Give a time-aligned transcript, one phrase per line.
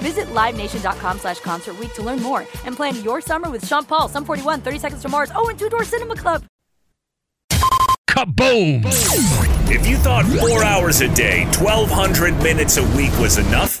[0.00, 4.24] Visit LiveNation.com slash Concert to learn more and plan your summer with Sean Paul, Sum
[4.24, 6.44] 41, 30 Seconds to Mars, oh, and Two Door Cinema Club.
[8.08, 8.82] Kaboom!
[9.70, 13.80] If you thought four hours a day, 1,200 minutes a week was enough,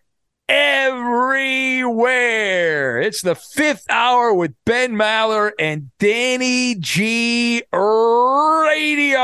[1.81, 2.99] everywhere.
[3.01, 9.21] It's the fifth hour with Ben Maller and Danny G Radio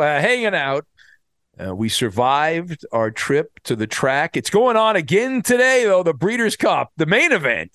[0.00, 0.84] uh, hanging out.
[1.58, 4.36] Uh, we survived our trip to the track.
[4.36, 7.72] It's going on again today, though, the Breeders' Cup, the main event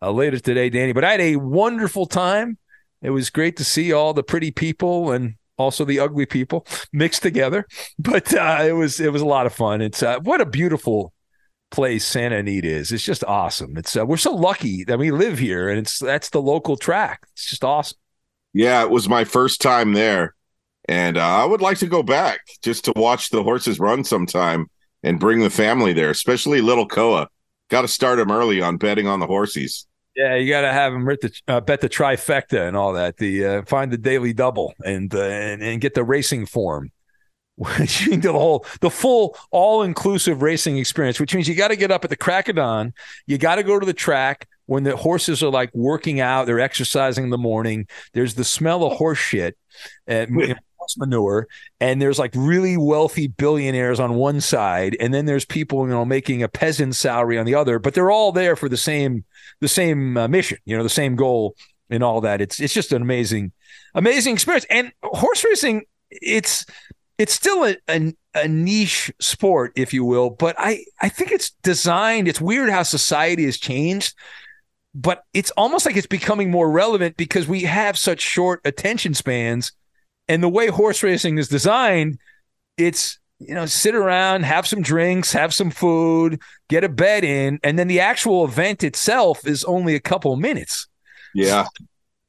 [0.00, 0.92] uh, later today, Danny.
[0.92, 2.56] But I had a wonderful time.
[3.02, 7.22] It was great to see all the pretty people and also the ugly people mixed
[7.22, 7.66] together.
[7.98, 9.82] But uh, it was it was a lot of fun.
[9.82, 11.12] It's uh, what a beautiful
[11.70, 12.92] place Santa Anita is.
[12.92, 13.76] It's just awesome.
[13.76, 17.26] It's uh, we're so lucky that we live here, and it's that's the local track.
[17.32, 17.98] It's just awesome.
[18.52, 20.34] Yeah, it was my first time there,
[20.88, 24.66] and uh, I would like to go back just to watch the horses run sometime
[25.02, 27.28] and bring the family there, especially little Koa.
[27.68, 29.86] Got to start him early on betting on the horses.
[30.16, 33.18] Yeah, you got to have him the, uh, bet the trifecta and all that.
[33.18, 36.90] The uh, find the daily double and uh, and and get the racing form.
[37.78, 41.76] Which means the whole the full all inclusive racing experience, which means you got to
[41.76, 42.94] get up at the crack of dawn.
[43.26, 46.60] You got to go to the track when the horses are like working out, they're
[46.60, 47.88] exercising in the morning.
[48.12, 49.56] There's the smell of horse shit.
[50.06, 50.56] And,
[50.96, 51.46] manure
[51.80, 56.02] and there's like really wealthy billionaires on one side and then there's people you know
[56.02, 59.22] making a peasant salary on the other but they're all there for the same
[59.60, 61.54] the same uh, mission you know the same goal
[61.90, 63.52] and all that it's it's just an amazing
[63.94, 66.64] amazing experience and horse racing it's
[67.18, 71.50] it's still a, a, a niche sport if you will but i i think it's
[71.62, 74.14] designed it's weird how society has changed
[74.94, 79.72] but it's almost like it's becoming more relevant because we have such short attention spans
[80.28, 82.18] and the way horse racing is designed,
[82.76, 87.58] it's you know sit around, have some drinks, have some food, get a bet in,
[87.62, 90.86] and then the actual event itself is only a couple minutes.
[91.34, 91.66] Yeah,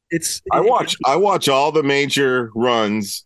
[0.09, 0.41] it's.
[0.51, 0.95] I watch.
[1.05, 3.25] I watch all the major runs,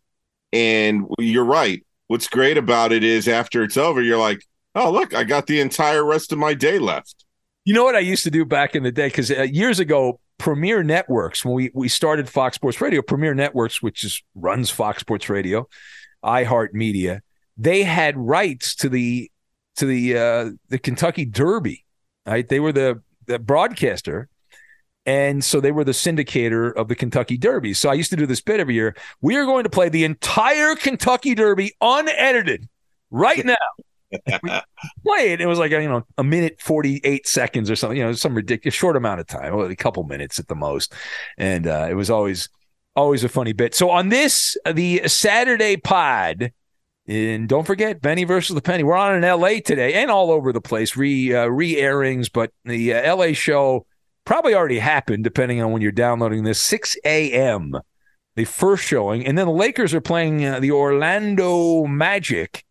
[0.54, 1.84] and you're right.
[2.08, 5.60] What's great about it is after it's over, you're like, oh look, I got the
[5.60, 7.26] entire rest of my day left.
[7.66, 9.08] You know what I used to do back in the day?
[9.08, 13.82] Because uh, years ago, Premier Networks, when we, we started Fox Sports Radio, Premier Networks,
[13.82, 15.68] which is runs Fox Sports Radio,
[16.24, 17.22] iHeartMedia,
[17.58, 19.32] they had rights to the
[19.78, 21.86] to the uh, the Kentucky Derby.
[22.26, 24.28] Right, they were the the broadcaster,
[25.06, 27.74] and so they were the syndicator of the Kentucky Derby.
[27.74, 28.96] So I used to do this bit every year.
[29.22, 32.68] We are going to play the entire Kentucky Derby unedited
[33.12, 33.56] right now
[35.06, 35.42] play it.
[35.42, 37.98] It was like you know a minute forty eight seconds or something.
[37.98, 40.94] You know, some ridiculous short amount of time, a couple minutes at the most,
[41.38, 42.50] and uh, it was always
[42.96, 43.74] always a funny bit.
[43.76, 46.52] So on this the Saturday pod.
[47.06, 48.82] And don't forget Benny versus the Penny.
[48.82, 52.30] We're on in LA today and all over the place, re uh, re airings.
[52.30, 53.86] But the uh, LA show
[54.26, 56.62] probably already happened, depending on when you're downloading this.
[56.62, 57.74] 6 a.m.
[58.36, 62.64] the first showing, and then the Lakers are playing uh, the Orlando Magic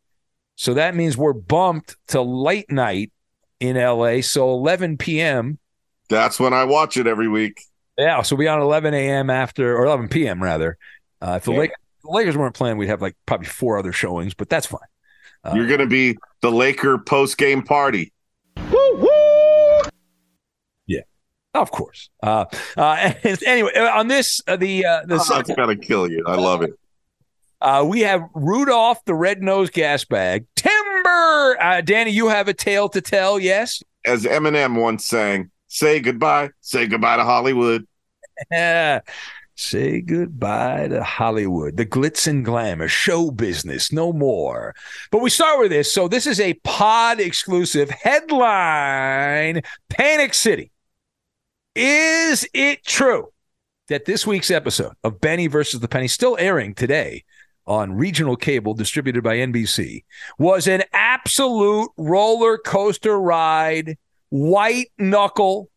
[0.57, 3.11] so that means we're bumped to late night
[3.61, 4.21] in LA.
[4.21, 5.59] So 11 p.m.
[6.09, 7.61] That's when I watch it every week.
[7.99, 8.23] Yeah.
[8.23, 9.31] So we on 11 a.m.
[9.31, 10.43] after, or 11 p.m.
[10.43, 10.79] rather,
[11.21, 11.59] Uh, if the, Yeah.
[11.59, 14.81] Lakers, the Lakers weren't playing, we'd have like probably four other showings, but that's fine.
[15.45, 18.13] Uh, You're going to be the Laker post game party.
[21.55, 22.09] Of course.
[22.23, 22.47] Uh,
[22.77, 23.13] uh,
[23.47, 26.25] anyway, on this, uh, the uh, the Oh, that's to kill you.
[26.27, 26.73] I love it.
[27.61, 30.47] uh, we have Rudolph the red nosed gas bag.
[30.57, 33.39] Timber, uh, Danny, you have a tale to tell.
[33.39, 33.83] Yes.
[34.05, 37.87] As Eminem once sang, say goodbye, say goodbye to Hollywood.
[39.55, 44.75] Say goodbye to Hollywood, the glitz and glamour, show business, no more.
[45.11, 45.93] But we start with this.
[45.93, 49.61] So, this is a pod exclusive headline
[49.91, 50.73] Panic City.
[51.75, 53.33] Is it true
[53.89, 57.25] that this week's episode of Benny versus the Penny, still airing today
[57.67, 60.05] on regional cable distributed by NBC,
[60.39, 63.97] was an absolute roller coaster ride,
[64.29, 65.71] white knuckle?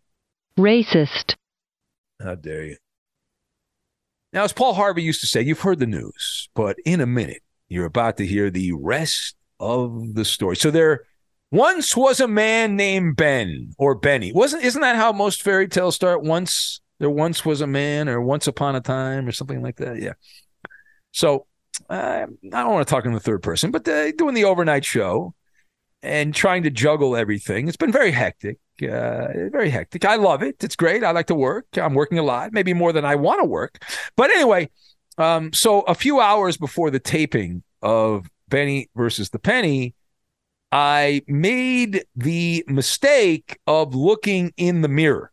[0.59, 1.35] Racist.
[2.21, 2.77] How dare you?
[4.33, 7.41] Now, as Paul Harvey used to say, you've heard the news, but in a minute,
[7.69, 10.57] you're about to hear the rest of the story.
[10.57, 11.03] So there
[11.55, 14.31] once was a man named Ben or Benny.
[14.33, 16.23] Wasn't isn't that how most fairy tales start?
[16.23, 20.01] Once there once was a man or once upon a time or something like that.
[20.01, 20.13] Yeah.
[21.11, 21.47] So
[21.89, 24.85] uh, I don't want to talk in the third person, but uh, doing the overnight
[24.85, 25.33] show
[26.01, 27.67] and trying to juggle everything.
[27.67, 28.59] It's been very hectic.
[28.81, 30.05] Uh, very hectic.
[30.05, 30.63] I love it.
[30.63, 31.03] It's great.
[31.03, 31.65] I like to work.
[31.75, 33.81] I'm working a lot, maybe more than I want to work.
[34.15, 34.69] But anyway,
[35.17, 39.95] um, so a few hours before the taping of Benny versus the Penny,
[40.75, 45.31] I made the mistake of looking in the mirror,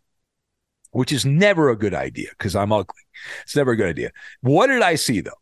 [0.93, 3.03] which is never a good idea because I'm ugly.
[3.43, 4.13] It's never a good idea.
[4.43, 5.33] What did I see though?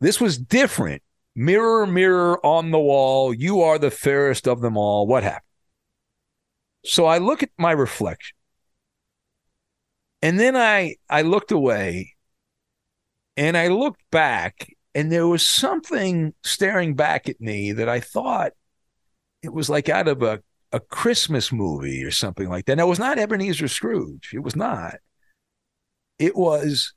[0.00, 1.02] This was different.
[1.34, 5.08] Mirror, mirror on the wall, you are the fairest of them all.
[5.08, 5.42] What happened?
[6.84, 8.36] So I look at my reflection.
[10.22, 12.14] And then I I looked away
[13.36, 18.52] and I looked back and there was something staring back at me that I thought
[19.42, 20.40] it was like out of a,
[20.72, 22.76] a Christmas movie or something like that.
[22.76, 24.30] Now, it was not Ebenezer Scrooge.
[24.34, 24.96] It was not.
[26.18, 26.92] It was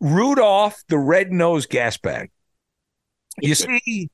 [0.00, 2.30] Rudolph the red-nosed gas bag.
[3.40, 4.10] You see,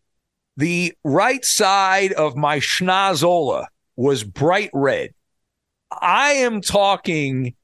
[0.56, 3.67] the right side of my schnozola
[3.97, 5.11] was bright red.
[5.91, 7.55] I am talking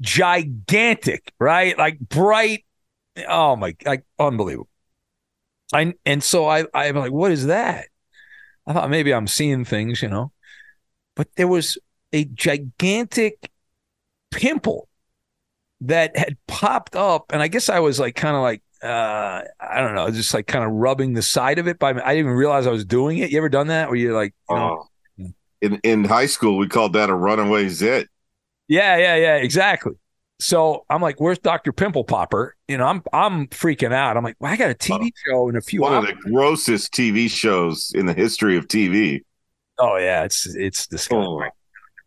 [0.00, 1.76] gigantic, right?
[1.76, 2.64] Like bright.
[3.28, 4.68] Oh my, like unbelievable.
[5.72, 7.88] I and so I I'm like, what is that?
[8.68, 10.32] I thought maybe I'm seeing things, you know.
[11.16, 11.78] But there was
[12.12, 13.50] a gigantic
[14.30, 14.88] pimple
[15.82, 19.80] that had popped up, and I guess I was like kind of like uh I
[19.80, 22.32] don't know, just like kind of rubbing the side of it by I didn't even
[22.32, 23.30] realize I was doing it.
[23.30, 24.84] You ever done that where you're like, you know,
[25.18, 25.32] Oh.
[25.60, 28.08] In in high school, we called that a runaway zit.
[28.68, 29.94] Yeah, yeah, yeah, exactly.
[30.40, 34.16] So I'm like, "Where's Doctor Pimple Popper?" You know, I'm I'm freaking out.
[34.16, 36.92] I'm like, well, "I got a TV show in a few One of the grossest
[36.92, 39.22] TV shows in the history of TV.
[39.78, 41.26] Oh yeah, it's it's disgusting.
[41.26, 41.42] Oh.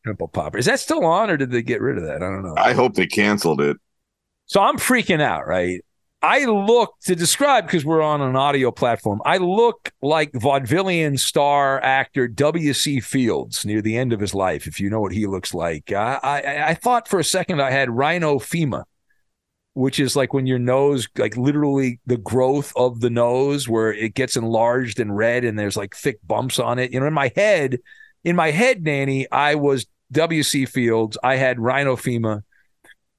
[0.04, 2.16] Pimple Popper is that still on, or did they get rid of that?
[2.16, 2.56] I don't know.
[2.57, 3.78] I hope they canceled it.
[4.45, 5.83] So I'm freaking out, right?
[6.21, 9.21] I look to describe because we're on an audio platform.
[9.25, 13.00] I look like vaudevillian star actor W.C.
[13.00, 15.91] Fields near the end of his life, if you know what he looks like.
[15.91, 18.83] I, I, I thought for a second I had rhinophyma,
[19.73, 24.13] which is like when your nose, like literally the growth of the nose, where it
[24.13, 26.92] gets enlarged and red, and there's like thick bumps on it.
[26.92, 27.80] You know, in my head,
[28.23, 30.68] in my head, Nanny, I was W.C.
[30.68, 31.18] Fields.
[31.23, 32.44] I had rhinophyma.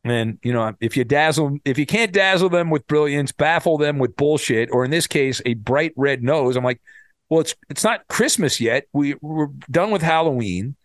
[0.05, 3.99] And you know, if you dazzle, if you can't dazzle them with brilliance, baffle them
[3.99, 6.57] with bullshit, or in this case, a bright red nose.
[6.57, 6.81] I'm like,
[7.29, 8.87] well, it's it's not Christmas yet.
[8.93, 10.77] We we're done with Halloween.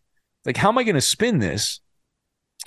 [0.45, 1.81] Like, how am I going to spin this?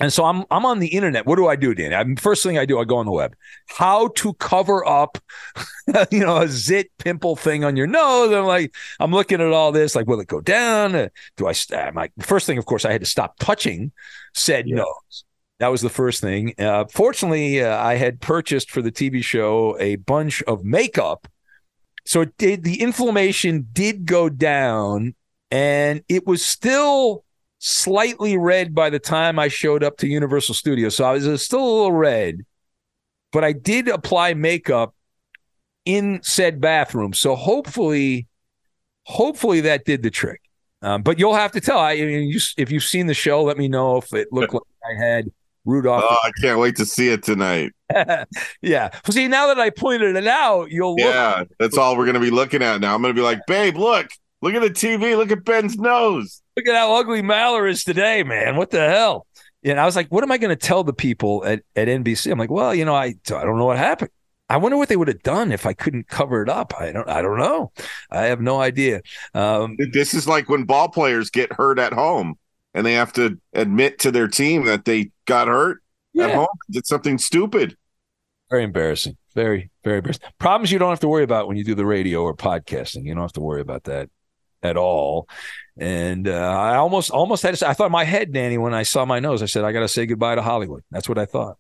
[0.01, 1.27] And so I'm I'm on the internet.
[1.27, 1.95] What do I do, Dan?
[1.95, 3.37] I'm, first thing I do, I go on the web.
[3.69, 5.19] How to cover up,
[6.11, 8.33] you know, a zit pimple thing on your nose.
[8.33, 9.95] I'm like, I'm looking at all this.
[9.95, 10.95] Like, will it go down?
[10.97, 11.55] Uh, Do I?
[11.75, 13.93] I'm like, first thing, of course, I had to stop touching
[14.35, 15.25] said nose.
[15.61, 16.55] That was the first thing.
[16.59, 21.29] Uh, fortunately, uh, I had purchased for the TV show a bunch of makeup,
[22.07, 22.65] so it did.
[22.65, 25.15] The inflammation did go down,
[25.51, 27.25] and it was still
[27.59, 30.97] slightly red by the time I showed up to Universal Studios.
[30.97, 32.47] So I was uh, still a little red,
[33.31, 34.95] but I did apply makeup
[35.85, 37.13] in said bathroom.
[37.13, 38.29] So hopefully,
[39.05, 40.41] hopefully that did the trick.
[40.81, 41.79] Um, but you'll have to tell.
[41.79, 44.55] I, I mean, you, if you've seen the show, let me know if it looked
[44.55, 45.31] like I had
[45.65, 46.05] Rudolph.
[46.09, 47.73] Oh, I can't wait to see it tonight.
[48.63, 48.89] yeah.
[48.93, 51.05] Well, see, now that I pointed it out, you'll look.
[51.05, 52.95] Yeah, that's all we're gonna be looking at now.
[52.95, 54.09] I'm gonna be like, babe, look,
[54.43, 56.43] look at the TV, look at Ben's nose.
[56.57, 58.57] Look at how ugly Maller is today, man.
[58.57, 59.27] What the hell?
[59.63, 62.33] And I was like, what am I going to tell the people at, at NBC?
[62.33, 64.11] I'm like, well, you know, I I don't know what happened.
[64.49, 66.75] I wonder what they would have done if I couldn't cover it up.
[66.79, 67.09] I don't.
[67.09, 67.71] I don't know.
[68.11, 69.01] I have no idea.
[69.33, 72.37] Um, this is like when ball players get hurt at home
[72.75, 76.27] and they have to admit to their team that they got hurt Yeah.
[76.29, 77.77] at home, did something stupid.
[78.51, 79.17] very embarrassing.
[79.35, 80.23] Very, very embarrassing.
[80.41, 83.05] Problems you don't have to worry about when you do the radio or podcasting.
[83.05, 84.09] You don't have to worry about that
[84.63, 85.29] at all.
[85.79, 88.75] And uh, I almost, almost had to say, I thought in my head, Danny, when
[88.75, 90.83] I saw my nose, I said, I got to say goodbye to Hollywood.
[90.91, 91.59] That's what I thought.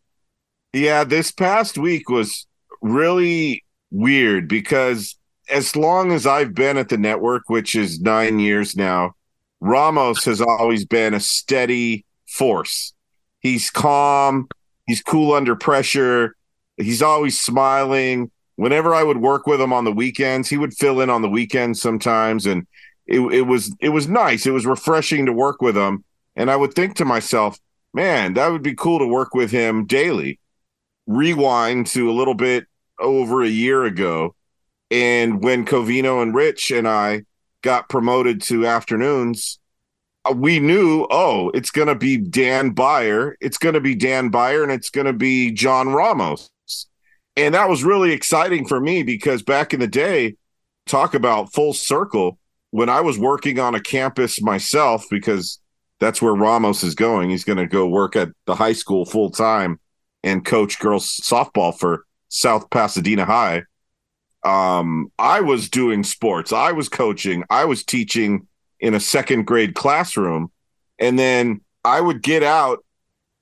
[0.72, 2.46] Yeah, this past week was
[2.82, 5.16] really weird because
[5.48, 9.12] as long as I've been at the network, which is nine years now,
[9.60, 12.92] Ramos has always been a steady force.
[13.40, 14.48] He's calm,
[14.86, 16.36] he's cool under pressure,
[16.76, 18.30] he's always smiling.
[18.56, 21.28] Whenever I would work with him on the weekends, he would fill in on the
[21.28, 22.66] weekends sometimes, and
[23.06, 24.46] it, it was it was nice.
[24.46, 26.04] It was refreshing to work with him,
[26.36, 27.58] and I would think to myself,
[27.94, 30.38] man, that would be cool to work with him daily
[31.10, 32.66] rewind to a little bit
[32.98, 34.34] over a year ago.
[34.90, 37.22] And when Covino and Rich and I
[37.62, 39.58] got promoted to afternoons,
[40.24, 43.36] uh, we knew, oh, it's going to be Dan Beyer.
[43.40, 46.50] It's going to be Dan Beyer and it's going to be John Ramos.
[47.36, 50.36] And that was really exciting for me because back in the day,
[50.86, 52.38] talk about full circle,
[52.70, 55.58] when I was working on a campus myself, because
[55.98, 59.30] that's where Ramos is going, he's going to go work at the high school full
[59.30, 59.80] time
[60.22, 63.64] and coach girls softball for South Pasadena High.
[64.42, 68.46] Um, I was doing sports, I was coaching, I was teaching
[68.78, 70.50] in a second grade classroom,
[70.98, 72.84] and then I would get out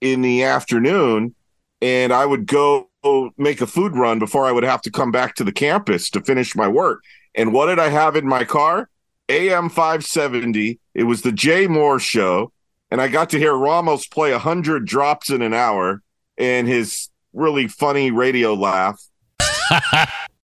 [0.00, 1.34] in the afternoon
[1.80, 2.88] and I would go
[3.36, 6.20] make a food run before I would have to come back to the campus to
[6.20, 7.02] finish my work.
[7.34, 8.88] And what did I have in my car?
[9.28, 10.78] AM 570.
[10.94, 12.52] It was the Jay Mohr show.
[12.90, 16.02] And I got to hear Ramos play 100 drops in an hour
[16.38, 19.00] and his really funny radio laugh.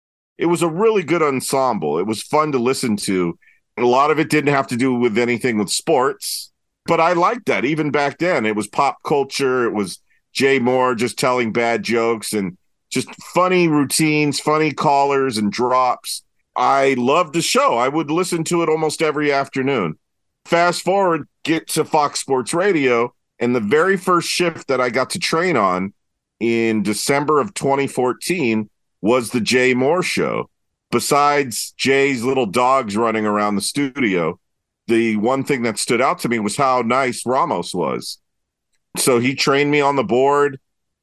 [0.42, 2.00] it was a really good ensemble.
[2.00, 3.38] It was fun to listen to.
[3.78, 6.52] A lot of it didn't have to do with anything with sports,
[6.88, 8.48] but I liked that even back then.
[8.48, 9.66] It was pop culture.
[9.66, 10.00] It was
[10.34, 12.58] Jay Mohr just telling bad jokes and
[12.90, 16.24] just funny routines, funny callers and drops.
[16.56, 17.78] I loved the show.
[17.78, 20.00] I would listen to it almost every afternoon.
[20.46, 25.12] Fast forward, get to Fox Sports Radio, and the very first shift that I got
[25.12, 25.94] to train on
[26.40, 28.71] in December of 2014
[29.02, 30.50] was the Jay Mohr show.
[30.92, 34.40] Besides Jay's little dogs running around the studio,
[34.88, 38.20] the one thing that stood out to me was how nice Ramos was.
[38.98, 40.60] So he trained me on the board.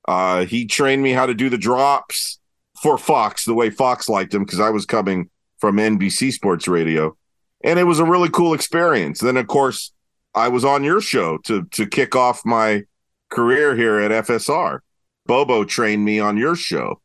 [0.07, 2.38] Uh, he trained me how to do the drops
[2.83, 7.17] for Fox the way Fox liked him because I was coming from NBC Sports Radio,
[7.64, 9.21] and it was a really cool experience.
[9.21, 9.93] Then, of course,
[10.35, 12.85] I was on your show to to kick off my
[13.31, 14.81] career here at FSR.
[15.26, 17.00] Bobo trained me on your show.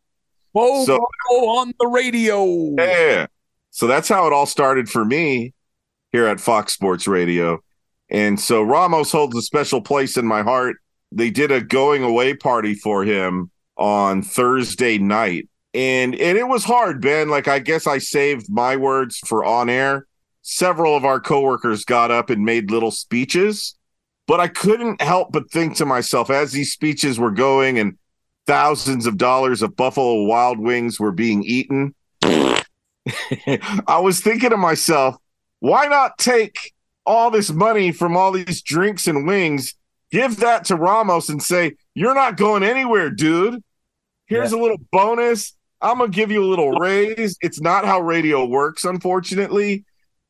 [0.53, 2.75] So- on the radio.
[2.77, 3.27] Yeah.
[3.72, 5.53] So that's how it all started for me
[6.12, 7.60] here at Fox Sports Radio.
[8.10, 10.75] And so Ramos holds a special place in my heart.
[11.12, 15.50] They did a going away party for him on Thursday night.
[15.74, 17.29] And and it was hard, Ben.
[17.29, 20.05] Like I guess I saved my words for on air.
[20.43, 23.75] Several of our coworkers got up and made little speeches,
[24.27, 27.98] but I couldn't help but think to myself as these speeches were going and
[28.45, 31.95] thousands of dollars of Buffalo Wild Wings were being eaten.
[32.21, 35.15] I was thinking to myself,
[35.59, 36.73] why not take
[37.05, 39.75] all this money from all these drinks and wings,
[40.12, 43.63] give that to Ramos and say, You're not going anywhere, dude.
[44.27, 45.53] Here's a little bonus.
[45.81, 47.38] I'm going to give you a little raise.
[47.41, 49.83] It's not how radio works, unfortunately.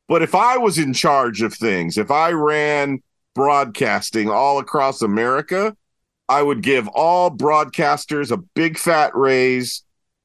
[0.08, 3.02] But if I was in charge of things, if I ran
[3.34, 5.76] broadcasting all across America,
[6.28, 9.82] I would give all broadcasters a big fat raise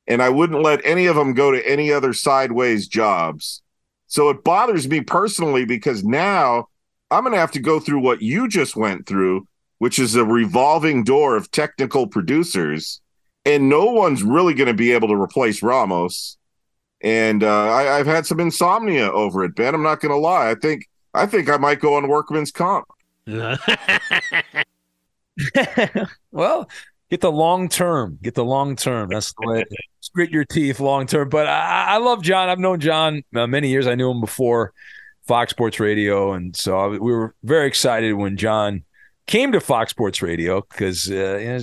[0.07, 3.61] and I wouldn't let any of them go to any other sideways jobs.
[4.07, 6.67] So it bothers me personally because now
[7.11, 10.25] I'm going to have to go through what you just went through, which is a
[10.25, 13.01] revolving door of technical producers,
[13.45, 16.37] and no one's really going to be able to replace Ramos.
[17.01, 19.75] And uh, I, I've had some insomnia over it, Ben.
[19.75, 20.49] I'm not going to lie.
[20.49, 22.87] I think I think I might go on workman's comp.
[26.31, 26.69] well,
[27.09, 28.17] get the long term.
[28.21, 29.09] Get the long term.
[29.09, 29.65] That's the way.
[30.15, 31.29] Grit your teeth long term.
[31.29, 32.49] But I, I love John.
[32.49, 33.85] I've known John uh, many years.
[33.87, 34.73] I knew him before
[35.27, 38.83] Fox Sports Radio, and so I, we were very excited when John
[39.29, 41.59] came to Fox Sports Radio because uh, you know,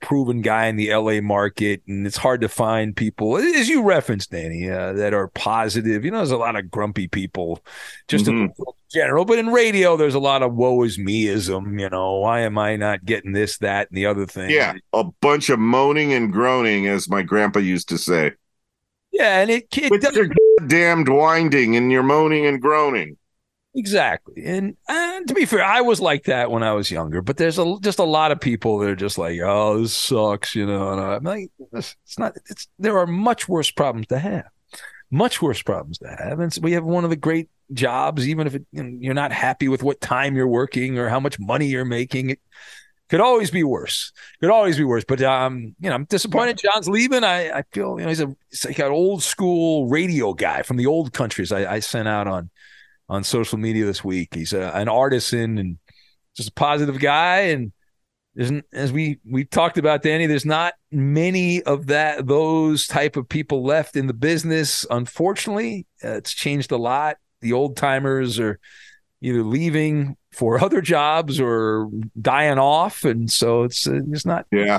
[0.00, 4.30] proven guy in the LA market, and it's hard to find people, as you referenced,
[4.30, 6.06] Danny, uh, that are positive.
[6.06, 7.62] You know, there's a lot of grumpy people,
[8.08, 8.44] just mm-hmm.
[8.44, 8.54] in
[8.90, 11.78] general, but in radio, there's a lot of woe is meism.
[11.78, 14.50] You know, why am I not getting this, that, and the other thing?
[14.50, 18.32] Yeah, a bunch of moaning and groaning, as my grandpa used to say.
[19.12, 20.28] Yeah, and it, it With your
[20.66, 23.18] damned winding and your moaning and groaning.
[23.74, 24.76] Exactly, and,
[25.28, 27.22] to be fair, I was like that when I was younger.
[27.22, 30.54] But there's a, just a lot of people that are just like, "Oh, this sucks,"
[30.54, 30.90] you know.
[30.92, 32.36] And I'm like, "It's not.
[32.50, 34.44] It's there are much worse problems to have,
[35.10, 38.46] much worse problems to have." And so we have one of the great jobs, even
[38.46, 41.38] if it, you know, you're not happy with what time you're working or how much
[41.40, 42.30] money you're making.
[42.30, 42.40] It
[43.10, 44.12] could always be worse.
[44.40, 45.04] Could always be worse.
[45.06, 47.24] But um, you know, I'm disappointed John's leaving.
[47.24, 50.78] I I feel you know he's a he's like an old school radio guy from
[50.78, 51.52] the old countries.
[51.52, 52.50] I, I sent out on
[53.12, 54.34] on social media this week.
[54.34, 55.78] He's a, an artisan and
[56.34, 57.40] just a positive guy.
[57.40, 57.72] And
[58.72, 63.62] as we we talked about, Danny, there's not many of that those type of people
[63.62, 64.86] left in the business.
[64.88, 67.18] Unfortunately, uh, it's changed a lot.
[67.42, 68.58] The old timers are
[69.20, 74.78] either leaving for other jobs or dying off, and so it's uh, it's not yeah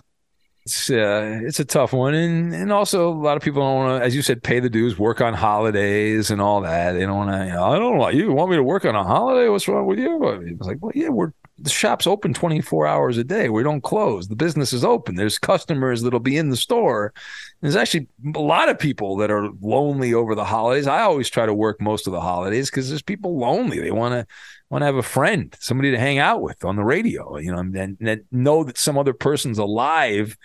[0.66, 4.02] it's uh, it's a tough one, and and also a lot of people don't want
[4.02, 6.94] to, as you said, pay the dues, work on holidays and all that.
[6.94, 7.46] They don't want to.
[7.46, 8.08] You know, I don't know.
[8.10, 9.50] You want me to work on a holiday?
[9.50, 10.24] What's wrong with you?
[10.46, 13.50] It's like, well, yeah, we're the shop's open twenty four hours a day.
[13.50, 14.28] We don't close.
[14.28, 15.16] The business is open.
[15.16, 17.14] There's customers that'll be in the store.
[17.62, 20.88] There's actually a lot of people that are lonely over the holidays.
[20.88, 23.80] I always try to work most of the holidays because there's people lonely.
[23.80, 24.28] They want to
[24.70, 27.60] want to have a friend, somebody to hang out with on the radio, you know,
[27.60, 30.36] and, and know that some other person's alive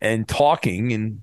[0.00, 1.22] and talking and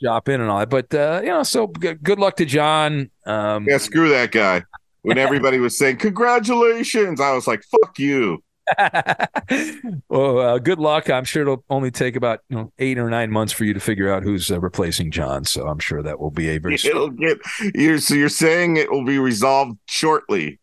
[0.00, 0.70] drop in and all that.
[0.70, 3.10] But uh, you know, so g- good luck to John.
[3.26, 4.62] Um, yeah, screw that guy.
[5.02, 8.42] When everybody was saying congratulations, I was like, "Fuck you."
[10.08, 11.10] well, uh, good luck.
[11.10, 13.80] I'm sure it'll only take about you know eight or nine months for you to
[13.80, 15.44] figure out who's uh, replacing John.
[15.44, 16.74] So I'm sure that will be a very.
[16.84, 17.38] It'll get.
[17.74, 20.58] You're so you're saying it will be resolved shortly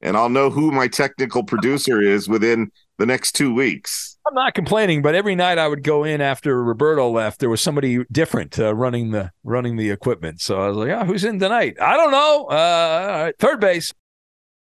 [0.00, 4.16] and I'll know who my technical producer is within the next two weeks.
[4.26, 7.40] I'm not complaining, but every night I would go in after Roberto left.
[7.40, 10.40] There was somebody different uh, running the running the equipment.
[10.40, 12.44] So I was like, "Oh, who's in tonight?" I don't know.
[12.46, 13.92] Uh, third base.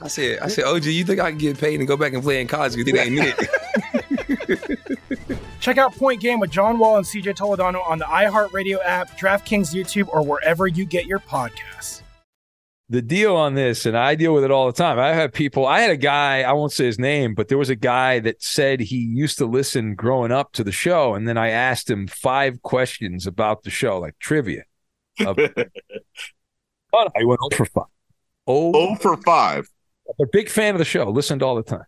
[0.00, 2.22] I said, I said, OG, you think I can get paid and go back and
[2.22, 4.88] play in college because it ain't it.
[5.60, 9.72] Check out Point Game with John Wall and CJ Toledano on the iHeartRadio app, DraftKings
[9.72, 12.02] YouTube, or wherever you get your podcasts.
[12.88, 14.98] The deal on this, and I deal with it all the time.
[14.98, 17.70] I have people, I had a guy, I won't say his name, but there was
[17.70, 21.14] a guy that said he used to listen growing up to the show.
[21.14, 24.64] And then I asked him five questions about the show, like trivia.
[25.20, 25.38] Of,
[26.94, 27.84] I went 0 for 5.
[28.46, 29.68] Oh, 0 for 5.
[30.20, 31.08] A big fan of the show.
[31.10, 31.84] Listened all the time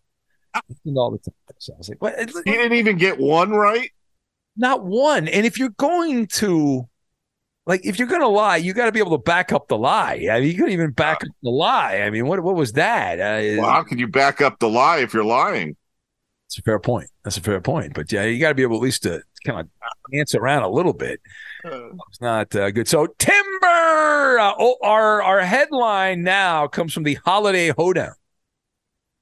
[0.69, 1.35] Listened all the time.
[1.59, 2.19] So I was like, what?
[2.19, 3.91] He didn't even get one right.
[4.57, 5.29] Not one.
[5.29, 6.89] And if you're going to
[7.67, 10.27] like if you're gonna lie, you got to be able to back up the lie.
[10.31, 11.97] I mean, you couldn't even back up the lie.
[11.97, 13.19] I mean, what what was that?
[13.19, 15.77] Uh, Well, how can you back up the lie if you're lying?
[16.47, 17.09] That's a fair point.
[17.25, 17.95] That's a fair point.
[17.95, 19.69] But yeah, you got to be able at least to kind of
[20.13, 21.21] dance around a little bit.
[21.65, 22.87] It's not uh, good.
[22.87, 23.07] So
[23.65, 28.15] Timber, uh, oh, our our headline now comes from the Holiday Hoedown.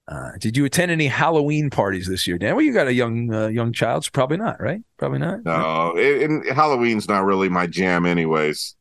[0.08, 2.56] Uh, did you attend any Halloween parties this year, Dan?
[2.56, 4.80] Well, you got a young uh, young child, so probably not, right?
[4.98, 5.44] Probably not.
[5.44, 8.74] No, it, and Halloween's not really my jam, anyways.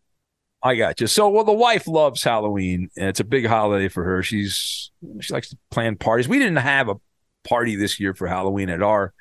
[0.63, 1.08] I got you.
[1.08, 2.89] So, well, the wife loves Halloween.
[2.95, 4.24] and It's a big holiday for her.
[4.24, 6.28] She's she likes to plan parties.
[6.28, 6.95] We didn't have a
[7.43, 9.13] party this year for Halloween at our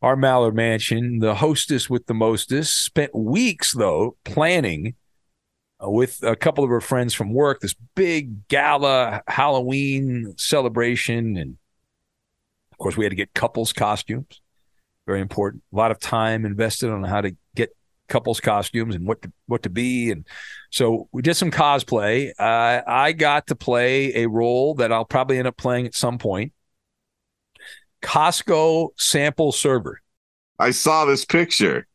[0.00, 1.18] our Mallard Mansion.
[1.18, 4.94] The hostess with the mostest spent weeks though planning
[5.82, 11.56] uh, with a couple of her friends from work this big gala Halloween celebration, and
[12.70, 14.40] of course we had to get couples costumes.
[15.06, 15.62] Very important.
[15.72, 17.74] A lot of time invested on how to get
[18.08, 20.10] couples costumes and what to, what to be.
[20.10, 20.26] And
[20.70, 22.30] so we did some cosplay.
[22.38, 26.18] Uh, i got to play a role that i'll probably end up playing at some
[26.18, 26.52] point.
[28.02, 30.00] Costco sample server.
[30.58, 31.86] I saw this picture.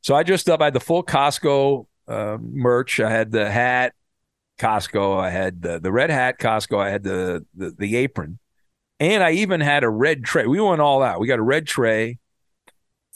[0.00, 0.60] so i dressed up.
[0.60, 3.00] I had the full costco uh, merch.
[3.00, 3.94] I had the hat
[4.58, 5.18] costco.
[5.18, 6.78] I had the, the red hat costco.
[6.78, 8.38] I had the, the the apron.
[8.98, 10.46] And i even had a red tray.
[10.46, 11.20] We went all out.
[11.20, 12.18] We got a red tray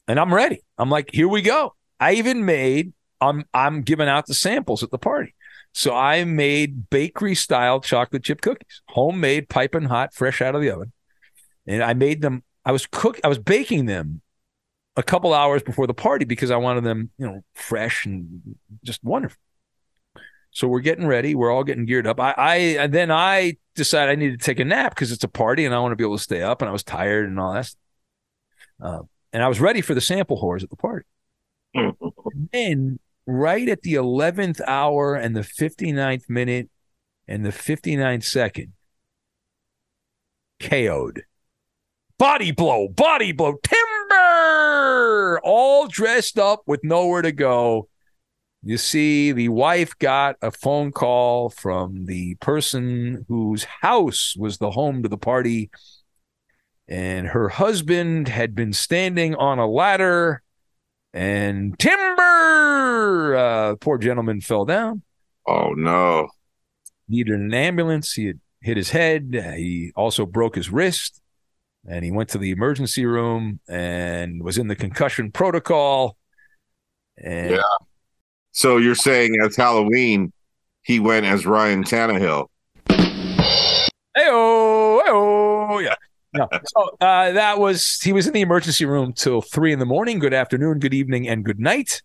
[0.07, 0.63] and i'm ready.
[0.79, 1.75] I'm like here we go.
[2.01, 5.35] I even made I'm I'm giving out the samples at the party.
[5.73, 10.71] So I made bakery style chocolate chip cookies, homemade, piping hot, fresh out of the
[10.71, 10.93] oven.
[11.67, 14.23] And I made them I was cook I was baking them
[14.97, 19.03] a couple hours before the party because I wanted them, you know, fresh and just
[19.03, 19.39] wonderful.
[20.51, 21.35] So we're getting ready.
[21.35, 22.21] We're all getting geared up.
[22.21, 25.29] I, I and then I decided I needed to take a nap because it's a
[25.29, 26.63] party and I want to be able to stay up.
[26.63, 27.75] And I was tired and all that.
[28.81, 29.01] Uh,
[29.33, 31.07] and I was ready for the sample whores at the party.
[31.75, 31.97] And
[32.53, 36.71] then right at the 11th hour and the 59th minute
[37.27, 38.75] and the 59th second,
[40.61, 41.25] KO'd.
[42.17, 43.57] Body blow, body blow,
[45.43, 47.89] all dressed up with nowhere to go.
[48.63, 54.71] You see, the wife got a phone call from the person whose house was the
[54.71, 55.71] home to the party.
[56.89, 60.43] And her husband had been standing on a ladder
[61.13, 63.37] and timber.
[63.37, 65.03] Uh, poor gentleman fell down.
[65.47, 66.29] Oh no!
[67.09, 68.13] Needed an ambulance.
[68.15, 69.31] He had hit his head.
[69.57, 71.21] He also broke his wrist,
[71.87, 76.17] and he went to the emergency room and was in the concussion protocol.
[77.19, 77.63] And Yeah.
[78.53, 80.33] So you're saying as Halloween,
[80.83, 82.49] he went as Ryan Tannehill.
[84.17, 85.95] Hey-oh, hey-oh, yeah.
[86.33, 86.49] No.
[86.67, 90.19] So uh, that was he was in the emergency room till three in the morning.
[90.19, 92.03] Good afternoon, good evening, and good night.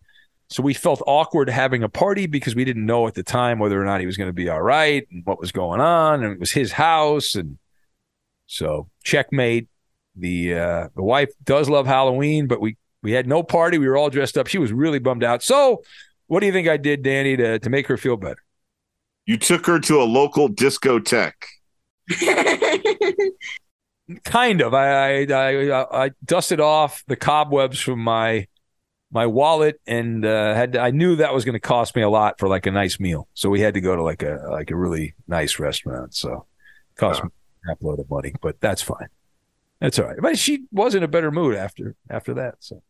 [0.50, 3.80] So we felt awkward having a party because we didn't know at the time whether
[3.80, 6.24] or not he was going to be all right and what was going on.
[6.24, 7.58] And it was his house, and
[8.50, 9.68] so checkmate.
[10.16, 13.78] The uh, the wife does love Halloween, but we we had no party.
[13.78, 14.48] We were all dressed up.
[14.48, 15.44] She was really bummed out.
[15.44, 15.84] So
[16.28, 18.44] what do you think I did, Danny, to to make her feel better?
[19.26, 21.32] You took her to a local discotheque.
[24.24, 24.74] kind of.
[24.74, 28.48] I, I I I dusted off the cobwebs from my
[29.12, 32.10] my wallet and uh, had to, I knew that was going to cost me a
[32.10, 34.72] lot for like a nice meal, so we had to go to like a like
[34.72, 36.16] a really nice restaurant.
[36.16, 36.48] So
[36.96, 37.30] cost me
[37.68, 39.08] a load of money, but that's fine.
[39.80, 40.18] That's all right.
[40.22, 42.82] But she was in a better mood after after that, so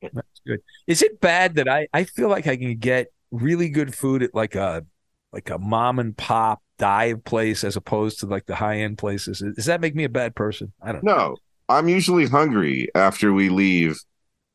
[0.00, 0.60] that's good.
[0.86, 4.34] Is it bad that I I feel like I can get really good food at
[4.34, 4.84] like a
[5.32, 9.42] like a mom and pop dive place as opposed to like the high end places?
[9.56, 10.72] Does that make me a bad person?
[10.82, 11.14] I don't know.
[11.14, 11.36] No,
[11.68, 13.98] I'm usually hungry after we leave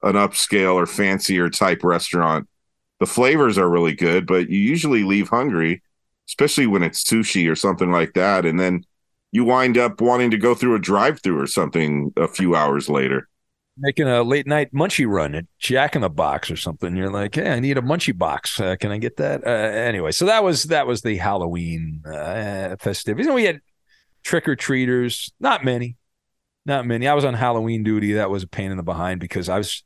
[0.04, 2.48] an upscale or fancier type restaurant.
[3.00, 5.84] The flavors are really good, but you usually leave hungry,
[6.28, 8.46] especially when it's sushi or something like that.
[8.46, 8.84] And then
[9.32, 12.90] you wind up wanting to go through a drive through or something a few hours
[12.90, 13.28] later.
[13.78, 16.96] making a late night munchie run at Jack in the Box or something.
[16.96, 18.60] You're like, hey, I need a munchie box.
[18.60, 19.46] Uh, can I get that?
[19.46, 23.28] Uh, anyway, so that was that was the Halloween uh, festivities.
[23.28, 23.62] And we had
[24.24, 25.32] trick or treaters.
[25.40, 25.98] Not many,
[26.66, 27.08] not many.
[27.08, 28.14] I was on Halloween duty.
[28.14, 29.84] That was a pain in the behind because I was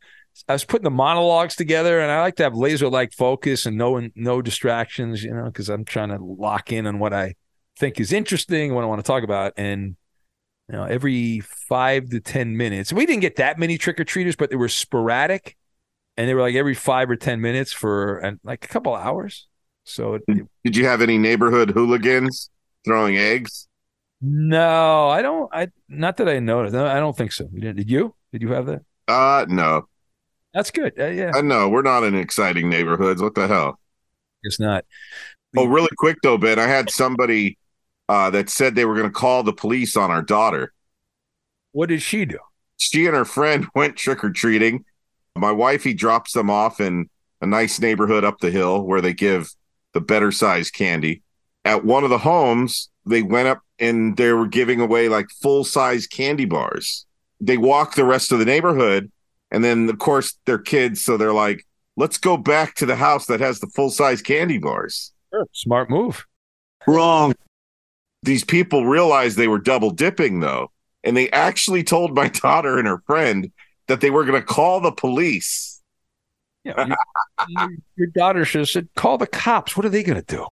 [0.47, 3.77] I was putting the monologues together, and I like to have laser like focus and
[3.77, 5.23] no no distractions.
[5.23, 7.35] You know, because I'm trying to lock in on what I
[7.81, 9.97] think is interesting, what I want to talk about, and
[10.69, 12.93] you know, every five to 10 minutes.
[12.93, 15.57] We didn't get that many trick or treaters, but they were sporadic
[16.15, 19.47] and they were like every five or 10 minutes for and like a couple hours.
[19.83, 22.49] So, it, Did you have any neighborhood hooligans
[22.85, 23.67] throwing eggs?
[24.21, 26.73] no, I don't, I, not that I noticed.
[26.73, 27.47] No, I don't think so.
[27.47, 28.15] Did, did you?
[28.31, 28.83] Did you have that?
[29.07, 29.87] Uh, no.
[30.53, 30.93] That's good.
[30.97, 31.31] Uh, yeah.
[31.33, 33.21] I know we're not in exciting neighborhoods.
[33.21, 33.79] What the hell?
[34.43, 34.85] It's not.
[35.57, 36.59] Oh, really quick though, Ben.
[36.59, 37.57] I had somebody
[38.11, 40.73] uh, that said they were going to call the police on our daughter.
[41.71, 42.39] What did she do?
[42.75, 44.83] She and her friend went trick or treating.
[45.37, 49.49] My wifey drops them off in a nice neighborhood up the hill where they give
[49.93, 51.21] the better size candy.
[51.63, 55.63] At one of the homes, they went up and they were giving away like full
[55.63, 57.05] size candy bars.
[57.39, 59.09] They walked the rest of the neighborhood,
[59.51, 63.27] and then of course they're kids, so they're like, "Let's go back to the house
[63.27, 65.47] that has the full size candy bars." Sure.
[65.53, 66.25] Smart move.
[66.85, 67.33] Wrong.
[68.23, 70.71] These people realized they were double dipping though,
[71.03, 73.51] and they actually told my daughter and her friend
[73.87, 75.81] that they were going to call the police.
[76.63, 76.93] Yeah,
[77.47, 80.45] your, your daughter should have said, "Call the cops." What are they going to do?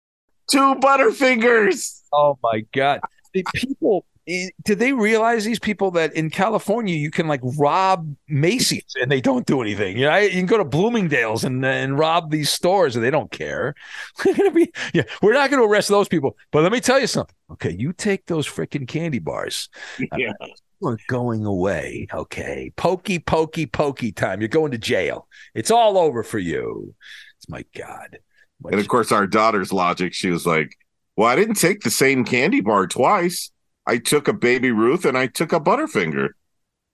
[0.49, 2.03] Two Butterfingers.
[2.13, 3.01] Oh my god!
[3.35, 8.15] The people Eh, did they realize these people that in California you can like rob
[8.29, 9.97] Macy's and they don't do anything?
[9.97, 13.31] You know, you can go to Bloomingdale's and and rob these stores and they don't
[13.31, 13.75] care.
[14.25, 16.37] We're gonna be yeah, we're not gonna arrest those people.
[16.51, 17.35] But let me tell you something.
[17.53, 19.69] Okay, you take those freaking candy bars.
[20.17, 20.33] Yeah.
[20.41, 20.47] Uh,
[20.81, 22.07] we're going away.
[22.13, 24.41] Okay, pokey, pokey, pokey time.
[24.41, 25.27] You're going to jail.
[25.55, 26.95] It's all over for you.
[27.39, 28.19] It's my God.
[28.65, 30.77] And of course, our daughter's logic, she was like,
[31.17, 33.51] Well, I didn't take the same candy bar twice.
[33.87, 36.31] I took a baby Ruth and I took a Butterfinger.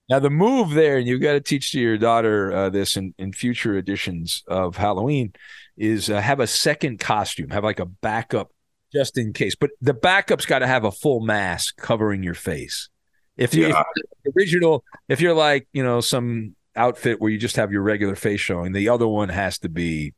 [0.09, 3.13] Now the move there, and you've got to teach to your daughter uh, this in,
[3.17, 5.33] in future editions of Halloween,
[5.77, 8.51] is uh, have a second costume, have like a backup
[8.91, 9.55] just in case.
[9.55, 12.89] But the backup's got to have a full mask covering your face.
[13.37, 13.83] If you Yeah.
[14.23, 18.15] if original, if you're like you know some outfit where you just have your regular
[18.15, 20.13] face showing, the other one has to be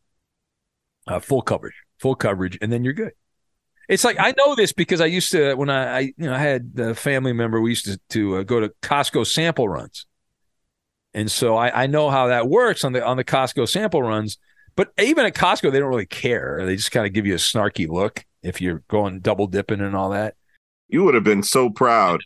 [1.08, 3.14] uh, full coverage, full coverage, and then you're good.
[3.88, 6.40] It's like I know this because I used to when I, I you know I
[6.40, 10.06] had a family member we used to to uh, go to Costco sample runs,
[11.14, 14.38] and so I, I know how that works on the on the Costco sample runs.
[14.76, 16.66] But even at Costco, they don't really care.
[16.66, 19.96] They just kind of give you a snarky look if you're going double dipping and
[19.96, 20.36] all that.
[20.90, 22.22] You would have been so proud.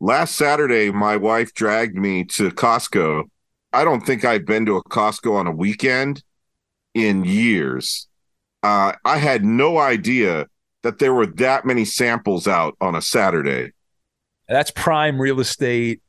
[0.00, 3.24] Last Saturday, my wife dragged me to Costco.
[3.72, 6.24] I don't think I've been to a Costco on a weekend
[6.92, 8.08] in years.
[8.62, 10.46] Uh, I had no idea
[10.82, 13.72] that there were that many samples out on a Saturday.
[14.48, 16.02] That's prime real estate.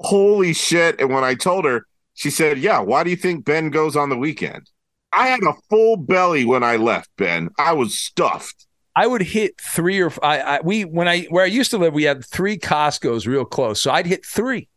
[0.00, 1.00] Holy shit.
[1.00, 4.08] And when I told her, she said, Yeah, why do you think Ben goes on
[4.08, 4.70] the weekend?
[5.12, 7.48] I had a full belly when I left, Ben.
[7.58, 8.66] I was stuffed.
[8.94, 11.92] I would hit three or I, I we when I where I used to live,
[11.92, 14.68] we had three Costco's real close, so I'd hit three.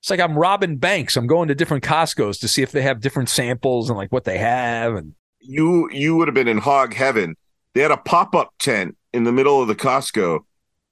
[0.00, 1.16] It's like I'm robbing banks.
[1.16, 4.24] I'm going to different Costco's to see if they have different samples and like what
[4.24, 4.94] they have.
[4.94, 7.36] And You you would have been in hog heaven.
[7.74, 10.40] They had a pop-up tent in the middle of the Costco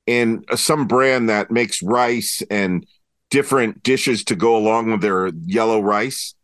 [0.06, 2.86] and uh, some brand that makes rice and
[3.30, 6.34] different dishes to go along with their yellow rice.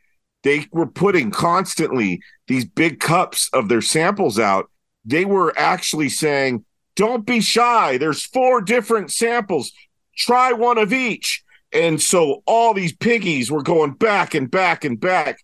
[0.42, 4.70] They were putting constantly these big cups of their samples out.
[5.05, 7.99] They were actually saying, "Don't be shy.
[7.99, 9.72] There's four different samples.
[10.16, 15.01] Try one of each." And so all these piggies were going back and back and
[15.01, 15.38] back.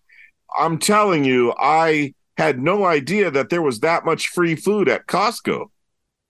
[0.57, 5.07] I'm telling you, I had no idea that there was that much free food at
[5.07, 5.65] Costco.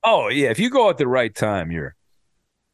[0.03, 1.95] oh yeah, if you go at the right time, you're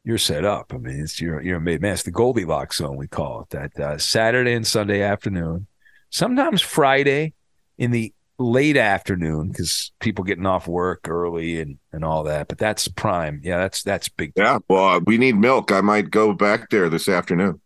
[0.04, 0.74] you're set up.
[0.74, 1.94] I mean, it's you're you're made man.
[1.94, 3.50] It's the Goldilocks zone we call it.
[3.50, 5.68] That uh, Saturday and Sunday afternoon,
[6.10, 7.34] sometimes Friday
[7.78, 12.48] in the late afternoon because people getting off work early and and all that.
[12.48, 13.42] But that's prime.
[13.44, 14.34] Yeah, that's that's big.
[14.36, 15.72] Yeah, well, we need milk.
[15.72, 17.62] I might go back there this afternoon.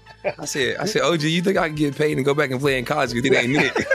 [0.23, 2.59] I said, I said, OG, you think I can get paid and go back and
[2.59, 3.87] play in college because it ain't it?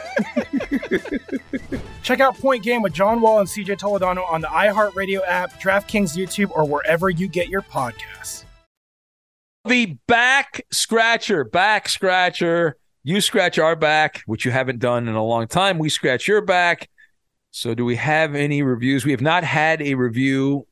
[2.02, 6.16] Check out Point Game with John Wall and CJ Toledano on the iHeartRadio app, DraftKings
[6.16, 8.44] YouTube, or wherever you get your podcasts.
[9.64, 12.76] The back scratcher, back scratcher.
[13.02, 15.78] You scratch our back, which you haven't done in a long time.
[15.78, 16.88] We scratch your back.
[17.50, 19.04] So, do we have any reviews?
[19.04, 20.68] We have not had a review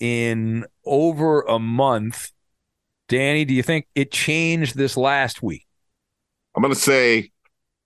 [0.00, 2.30] in over a month.
[3.14, 5.64] Danny, do you think it changed this last week?
[6.56, 7.30] I'm going to say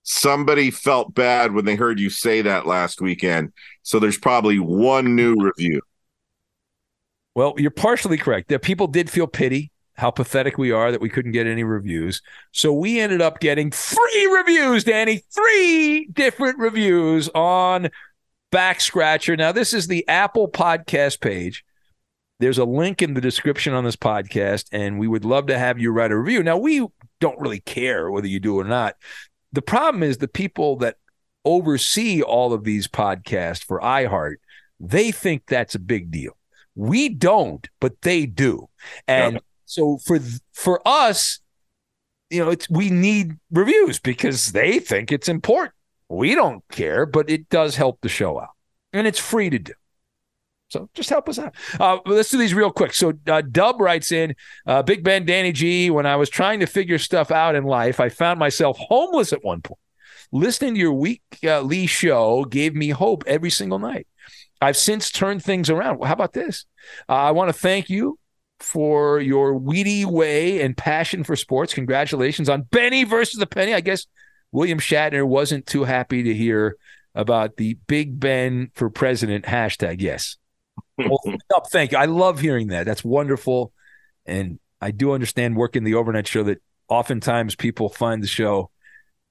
[0.02, 3.52] somebody felt bad when they heard you say that last weekend.
[3.82, 5.82] So there's probably one new review.
[7.34, 8.48] Well, you're partially correct.
[8.48, 12.22] That people did feel pity, how pathetic we are that we couldn't get any reviews.
[12.52, 17.90] So we ended up getting three reviews, Danny, three different reviews on
[18.50, 19.36] Back Scratcher.
[19.36, 21.66] Now, this is the Apple podcast page.
[22.40, 25.78] There's a link in the description on this podcast, and we would love to have
[25.78, 26.42] you write a review.
[26.42, 26.86] Now, we
[27.20, 28.96] don't really care whether you do or not.
[29.52, 30.96] The problem is the people that
[31.44, 34.36] oversee all of these podcasts for iHeart,
[34.78, 36.32] they think that's a big deal.
[36.74, 38.68] We don't, but they do.
[39.08, 40.20] And so for
[40.52, 41.40] for us,
[42.30, 45.74] you know, it's we need reviews because they think it's important.
[46.08, 48.50] We don't care, but it does help the show out.
[48.92, 49.72] And it's free to do.
[50.68, 51.54] So just help us out.
[51.80, 52.92] Uh, let's do these real quick.
[52.92, 54.34] So uh, Dub writes in,
[54.66, 55.90] uh, Big Ben, Danny G.
[55.90, 59.42] When I was trying to figure stuff out in life, I found myself homeless at
[59.42, 59.80] one point.
[60.30, 64.06] Listening to your weekly show gave me hope every single night.
[64.60, 66.04] I've since turned things around.
[66.04, 66.66] How about this?
[67.08, 68.18] Uh, I want to thank you
[68.60, 71.72] for your weedy way and passion for sports.
[71.72, 73.72] Congratulations on Benny versus the Penny.
[73.72, 74.06] I guess
[74.52, 76.76] William Shatner wasn't too happy to hear
[77.14, 80.00] about the Big Ben for president hashtag.
[80.00, 80.36] Yes.
[80.98, 81.98] Well, no, thank you.
[81.98, 82.84] I love hearing that.
[82.84, 83.72] That's wonderful.
[84.26, 88.70] And I do understand working the overnight show that oftentimes people find the show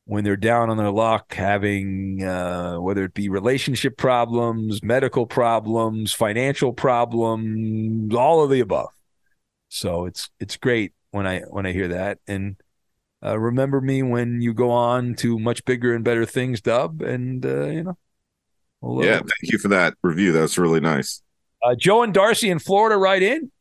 [0.05, 6.13] when they're down on their luck, having uh, whether it be relationship problems, medical problems,
[6.13, 8.89] financial problems, all of the above.
[9.69, 12.19] So it's it's great when I when I hear that.
[12.27, 12.55] And
[13.23, 17.01] uh, remember me when you go on to much bigger and better things, Dub.
[17.01, 17.97] And uh, you know,
[18.79, 20.31] we'll, uh, Yeah, thank you for that review.
[20.31, 21.21] That's really nice.
[21.67, 23.51] Uh, Joe and Darcy in Florida right in.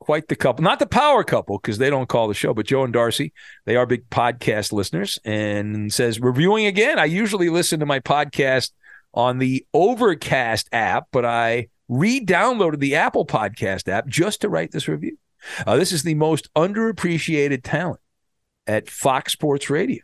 [0.00, 2.84] Quite the couple, not the power couple because they don't call the show, but Joe
[2.84, 3.32] and Darcy,
[3.64, 6.98] they are big podcast listeners and says, reviewing again.
[6.98, 8.72] I usually listen to my podcast
[9.14, 14.70] on the Overcast app, but I re downloaded the Apple Podcast app just to write
[14.70, 15.18] this review.
[15.66, 18.00] Uh, this is the most underappreciated talent
[18.66, 20.02] at Fox Sports Radio.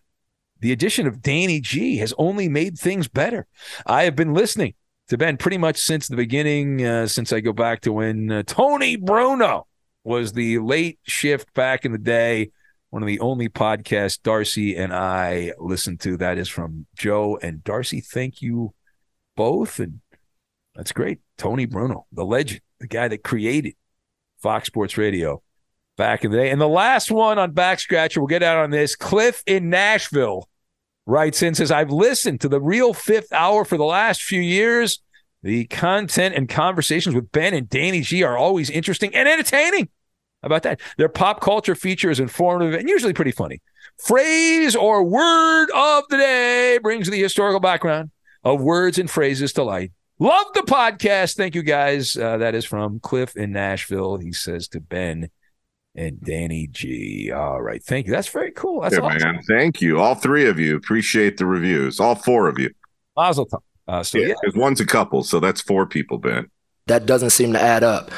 [0.60, 3.46] The addition of Danny G has only made things better.
[3.84, 4.74] I have been listening
[5.08, 8.42] to Ben pretty much since the beginning, uh, since I go back to when uh,
[8.46, 9.66] Tony Bruno
[10.04, 12.50] was the late shift back in the day.
[12.90, 16.16] One of the only podcasts Darcy and I listened to.
[16.18, 18.00] That is from Joe and Darcy.
[18.00, 18.74] Thank you
[19.34, 19.78] both.
[19.78, 20.00] And
[20.74, 21.20] that's great.
[21.38, 23.74] Tony Bruno, the legend, the guy that created
[24.42, 25.42] Fox Sports Radio
[25.96, 26.50] back in the day.
[26.50, 28.96] And the last one on Back Scratcher, we'll get out on this.
[28.96, 30.48] Cliff in Nashville
[31.06, 35.00] writes in, says, I've listened to the real fifth hour for the last few years.
[35.42, 39.88] The content and conversations with Ben and Danny G are always interesting and entertaining.
[40.42, 40.80] How about that?
[40.98, 43.60] Their pop culture feature is informative and usually pretty funny.
[43.98, 48.10] Phrase or word of the day brings the historical background
[48.44, 49.92] of words and phrases to light.
[50.18, 51.36] Love the podcast.
[51.36, 52.16] Thank you guys.
[52.16, 54.18] Uh, that is from Cliff in Nashville.
[54.18, 55.30] He says to Ben
[55.94, 57.30] and Danny G.
[57.30, 57.82] All right.
[57.82, 58.12] Thank you.
[58.12, 58.80] That's very cool.
[58.82, 59.32] That's yeah, awesome.
[59.32, 59.42] man.
[59.48, 60.00] Thank you.
[60.00, 60.76] All three of you.
[60.76, 62.00] Appreciate the reviews.
[62.00, 62.70] All four of you.
[63.16, 63.60] Mazel tov.
[63.88, 64.34] Uh, so, yeah, yeah.
[64.44, 66.48] 'cause one's a couple, so that's four people, Ben.
[66.86, 68.10] That doesn't seem to add up.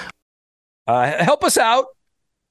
[0.86, 1.86] Uh, help us out.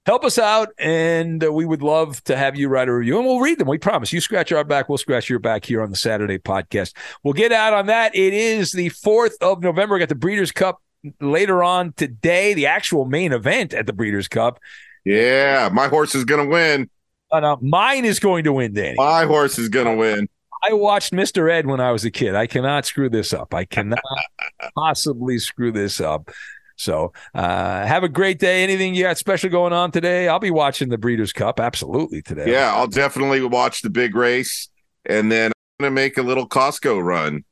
[0.06, 3.26] Help us out, and uh, we would love to have you write a review, and
[3.26, 3.70] we'll read them.
[3.70, 4.12] We promise.
[4.12, 6.94] You scratch our back, we'll scratch your back here on the Saturday podcast.
[7.24, 8.14] We'll get out on that.
[8.14, 9.96] It is the 4th of November.
[9.96, 10.82] We got the Breeders' Cup
[11.22, 14.60] later on today, the actual main event at the Breeders' Cup.
[15.06, 16.90] Yeah, my horse is going to win.
[17.32, 18.96] Uh, no, mine is going to win, Danny.
[18.98, 20.30] My horse is going to win.
[20.64, 21.52] I watched Mr.
[21.52, 22.36] Ed when I was a kid.
[22.36, 23.54] I cannot screw this up.
[23.54, 24.00] I cannot
[24.76, 26.32] possibly screw this up.
[26.78, 28.64] So uh, have a great day.
[28.64, 30.28] Anything you got special going on today?
[30.28, 32.52] I'll be watching the Breeders' Cup absolutely today.
[32.52, 34.70] Yeah, I'll definitely watch the big race,
[35.06, 37.44] and then I'm gonna make a little Costco run.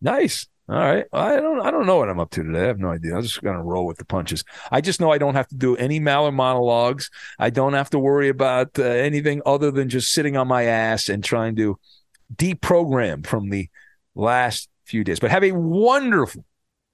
[0.00, 0.46] Nice.
[0.68, 1.04] All right.
[1.12, 2.64] I don't I don't know what I'm up to today.
[2.64, 3.14] I have no idea.
[3.14, 4.42] I'm just gonna roll with the punches.
[4.72, 7.08] I just know I don't have to do any Maller monologues.
[7.38, 11.08] I don't have to worry about uh, anything other than just sitting on my ass
[11.08, 11.78] and trying to
[12.34, 13.68] deprogram from the
[14.16, 15.20] last few days.
[15.20, 16.44] But have a wonderful,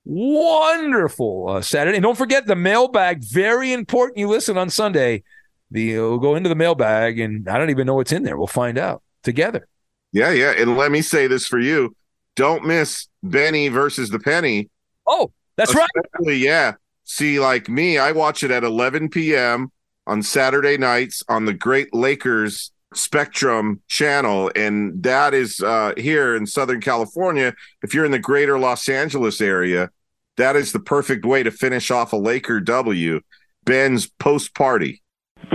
[0.04, 1.96] wonderful uh, Saturday.
[1.96, 3.24] And don't forget the mailbag.
[3.24, 4.18] Very important.
[4.18, 5.22] You listen on Sunday.
[5.70, 8.36] The we'll go into the mailbag, and I don't even know what's in there.
[8.36, 9.66] We'll find out together.
[10.12, 10.52] Yeah, yeah.
[10.58, 11.96] And let me say this for you:
[12.36, 14.70] don't miss Benny versus the Penny.
[15.06, 15.88] Oh, that's right.
[16.26, 16.74] Yeah.
[17.04, 19.70] See, like me, I watch it at 11 p.m.
[20.06, 26.46] on Saturday nights on the Great Lakers Spectrum channel, and that is uh, here in
[26.46, 27.54] Southern California.
[27.82, 29.90] If you're in the greater Los Angeles area,
[30.36, 33.20] that is the perfect way to finish off a Laker W.
[33.64, 35.02] Ben's post party.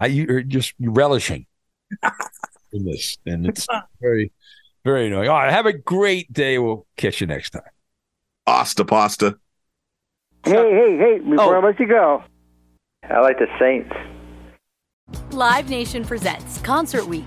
[0.00, 1.46] I you're just relishing
[2.78, 3.66] in this, and it's
[4.00, 4.32] very,
[4.84, 5.28] very annoying.
[5.28, 6.58] All right, have a great day.
[6.58, 7.62] We'll catch you next time.
[8.46, 9.38] Pasta, pasta.
[10.44, 11.18] Hey, hey, hey!
[11.18, 11.60] Before oh.
[11.60, 12.22] I let you go,
[13.08, 13.92] I like the Saints.
[15.32, 17.26] Live Nation presents Concert Week.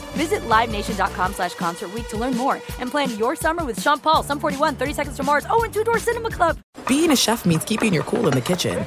[0.11, 4.39] Visit LiveNation.com slash Concert to learn more and plan your summer with Sean Paul, Sum
[4.39, 6.57] 41, 30 Seconds to Mars, oh, and Two Door Cinema Club.
[6.87, 8.85] Being a chef means keeping your cool in the kitchen.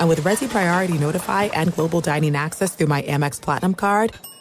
[0.00, 4.14] And with Resy Priority Notify and Global Dining Access through my Amex Platinum card,